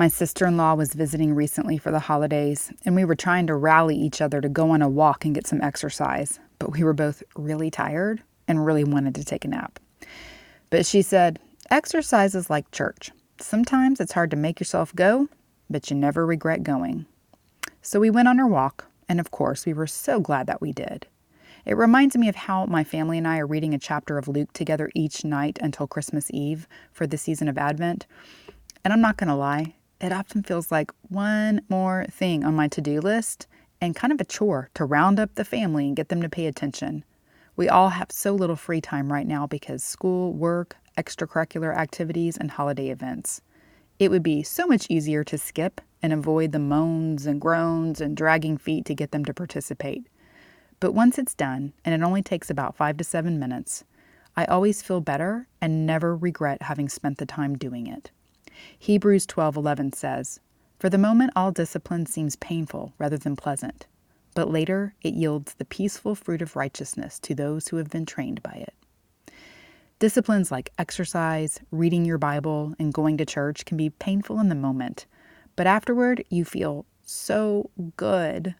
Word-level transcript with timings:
My 0.00 0.08
sister 0.08 0.46
in 0.46 0.56
law 0.56 0.76
was 0.76 0.94
visiting 0.94 1.34
recently 1.34 1.76
for 1.76 1.90
the 1.90 1.98
holidays, 1.98 2.72
and 2.86 2.96
we 2.96 3.04
were 3.04 3.14
trying 3.14 3.46
to 3.48 3.54
rally 3.54 3.94
each 3.94 4.22
other 4.22 4.40
to 4.40 4.48
go 4.48 4.70
on 4.70 4.80
a 4.80 4.88
walk 4.88 5.26
and 5.26 5.34
get 5.34 5.46
some 5.46 5.60
exercise, 5.60 6.40
but 6.58 6.72
we 6.72 6.82
were 6.82 6.94
both 6.94 7.22
really 7.36 7.70
tired 7.70 8.22
and 8.48 8.64
really 8.64 8.82
wanted 8.82 9.14
to 9.16 9.26
take 9.26 9.44
a 9.44 9.48
nap. 9.48 9.78
But 10.70 10.86
she 10.86 11.02
said, 11.02 11.38
Exercise 11.70 12.34
is 12.34 12.48
like 12.48 12.70
church. 12.70 13.10
Sometimes 13.40 14.00
it's 14.00 14.14
hard 14.14 14.30
to 14.30 14.38
make 14.38 14.58
yourself 14.58 14.94
go, 14.94 15.28
but 15.68 15.90
you 15.90 15.96
never 15.96 16.24
regret 16.24 16.62
going. 16.62 17.04
So 17.82 18.00
we 18.00 18.08
went 18.08 18.26
on 18.26 18.40
our 18.40 18.48
walk, 18.48 18.86
and 19.06 19.20
of 19.20 19.30
course, 19.30 19.66
we 19.66 19.74
were 19.74 19.86
so 19.86 20.18
glad 20.18 20.46
that 20.46 20.62
we 20.62 20.72
did. 20.72 21.08
It 21.66 21.76
reminds 21.76 22.16
me 22.16 22.30
of 22.30 22.36
how 22.36 22.64
my 22.64 22.84
family 22.84 23.18
and 23.18 23.28
I 23.28 23.36
are 23.36 23.46
reading 23.46 23.74
a 23.74 23.78
chapter 23.78 24.16
of 24.16 24.28
Luke 24.28 24.54
together 24.54 24.90
each 24.94 25.26
night 25.26 25.58
until 25.60 25.86
Christmas 25.86 26.30
Eve 26.30 26.66
for 26.90 27.06
the 27.06 27.18
season 27.18 27.48
of 27.48 27.58
Advent. 27.58 28.06
And 28.82 28.94
I'm 28.94 29.02
not 29.02 29.18
going 29.18 29.28
to 29.28 29.34
lie, 29.34 29.74
it 30.00 30.12
often 30.12 30.42
feels 30.42 30.72
like 30.72 30.90
one 31.08 31.62
more 31.68 32.06
thing 32.10 32.44
on 32.44 32.54
my 32.54 32.68
to 32.68 32.80
do 32.80 33.00
list 33.00 33.46
and 33.80 33.96
kind 33.96 34.12
of 34.12 34.20
a 34.20 34.24
chore 34.24 34.70
to 34.74 34.84
round 34.84 35.20
up 35.20 35.34
the 35.34 35.44
family 35.44 35.86
and 35.86 35.96
get 35.96 36.08
them 36.08 36.22
to 36.22 36.28
pay 36.28 36.46
attention. 36.46 37.04
We 37.56 37.68
all 37.68 37.90
have 37.90 38.10
so 38.10 38.34
little 38.34 38.56
free 38.56 38.80
time 38.80 39.12
right 39.12 39.26
now 39.26 39.46
because 39.46 39.84
school, 39.84 40.32
work, 40.32 40.76
extracurricular 40.96 41.76
activities, 41.76 42.36
and 42.36 42.50
holiday 42.50 42.88
events. 42.88 43.42
It 43.98 44.10
would 44.10 44.22
be 44.22 44.42
so 44.42 44.66
much 44.66 44.86
easier 44.88 45.24
to 45.24 45.36
skip 45.36 45.80
and 46.02 46.12
avoid 46.12 46.52
the 46.52 46.58
moans 46.58 47.26
and 47.26 47.40
groans 47.40 48.00
and 48.00 48.16
dragging 48.16 48.56
feet 48.56 48.86
to 48.86 48.94
get 48.94 49.12
them 49.12 49.24
to 49.26 49.34
participate. 49.34 50.06
But 50.78 50.92
once 50.92 51.18
it's 51.18 51.34
done, 51.34 51.74
and 51.84 51.94
it 51.94 52.04
only 52.04 52.22
takes 52.22 52.48
about 52.48 52.76
five 52.76 52.96
to 52.96 53.04
seven 53.04 53.38
minutes, 53.38 53.84
I 54.36 54.46
always 54.46 54.80
feel 54.80 55.02
better 55.02 55.46
and 55.60 55.84
never 55.84 56.16
regret 56.16 56.62
having 56.62 56.88
spent 56.88 57.18
the 57.18 57.26
time 57.26 57.58
doing 57.58 57.86
it. 57.86 58.10
Hebrews 58.78 59.26
12:11 59.26 59.92
says, 59.92 60.40
"For 60.78 60.88
the 60.88 60.98
moment 60.98 61.32
all 61.36 61.52
discipline 61.52 62.06
seems 62.06 62.36
painful 62.36 62.92
rather 62.98 63.18
than 63.18 63.36
pleasant, 63.36 63.86
but 64.34 64.50
later 64.50 64.94
it 65.02 65.14
yields 65.14 65.54
the 65.54 65.64
peaceful 65.64 66.14
fruit 66.14 66.42
of 66.42 66.56
righteousness 66.56 67.18
to 67.20 67.34
those 67.34 67.68
who 67.68 67.76
have 67.76 67.90
been 67.90 68.06
trained 68.06 68.42
by 68.42 68.52
it." 68.52 68.74
Disciplines 69.98 70.50
like 70.50 70.72
exercise, 70.78 71.60
reading 71.70 72.06
your 72.06 72.16
Bible, 72.16 72.74
and 72.78 72.94
going 72.94 73.18
to 73.18 73.26
church 73.26 73.66
can 73.66 73.76
be 73.76 73.90
painful 73.90 74.40
in 74.40 74.48
the 74.48 74.54
moment, 74.54 75.06
but 75.56 75.66
afterward 75.66 76.24
you 76.30 76.44
feel 76.44 76.86
so 77.02 77.70
good. 77.96 78.54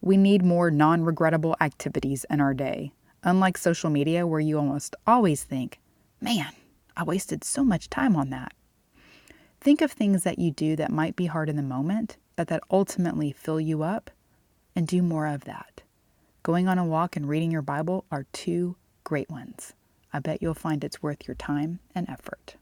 We 0.00 0.16
need 0.16 0.44
more 0.44 0.70
non 0.70 1.04
regrettable 1.04 1.54
activities 1.60 2.24
in 2.30 2.40
our 2.40 2.54
day, 2.54 2.92
unlike 3.22 3.58
social 3.58 3.90
media, 3.90 4.26
where 4.26 4.40
you 4.40 4.58
almost 4.58 4.96
always 5.06 5.44
think, 5.44 5.78
man, 6.20 6.52
I 6.96 7.04
wasted 7.04 7.44
so 7.44 7.62
much 7.62 7.88
time 7.88 8.16
on 8.16 8.30
that. 8.30 8.52
Think 9.60 9.82
of 9.82 9.92
things 9.92 10.22
that 10.24 10.38
you 10.38 10.50
do 10.50 10.74
that 10.76 10.90
might 10.90 11.16
be 11.16 11.26
hard 11.26 11.50
in 11.50 11.56
the 11.56 11.62
moment, 11.62 12.16
but 12.34 12.48
that 12.48 12.62
ultimately 12.70 13.30
fill 13.30 13.60
you 13.60 13.82
up, 13.82 14.10
and 14.74 14.86
do 14.86 15.02
more 15.02 15.26
of 15.26 15.44
that. 15.44 15.82
Going 16.42 16.66
on 16.66 16.78
a 16.78 16.84
walk 16.84 17.16
and 17.16 17.28
reading 17.28 17.50
your 17.50 17.60
Bible 17.60 18.06
are 18.10 18.24
two 18.32 18.76
great 19.04 19.28
ones. 19.28 19.74
I 20.12 20.20
bet 20.20 20.40
you'll 20.40 20.54
find 20.54 20.82
it's 20.82 21.02
worth 21.02 21.28
your 21.28 21.34
time 21.34 21.80
and 21.94 22.08
effort. 22.08 22.56